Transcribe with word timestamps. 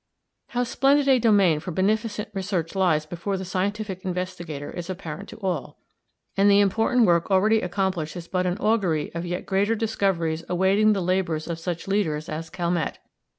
How 0.47 0.63
splendid 0.63 1.07
a 1.07 1.19
domain 1.19 1.59
for 1.59 1.69
beneficent 1.69 2.29
research 2.33 2.73
lies 2.73 3.05
before 3.05 3.37
the 3.37 3.45
scientific 3.45 4.03
investigator 4.03 4.71
is 4.71 4.89
apparent 4.89 5.29
to 5.29 5.37
all, 5.41 5.77
and 6.35 6.49
the 6.49 6.59
important 6.59 7.05
work 7.05 7.29
already 7.29 7.61
accomplished 7.61 8.15
is 8.15 8.27
but 8.27 8.47
an 8.47 8.57
augury 8.57 9.13
of 9.13 9.27
yet 9.27 9.45
greater 9.45 9.75
discoveries 9.75 10.43
awaiting 10.49 10.93
the 10.93 11.03
labours 11.03 11.47
of 11.47 11.59
such 11.59 11.87
leaders 11.87 12.29
as 12.29 12.49
Calmette. 12.49 12.97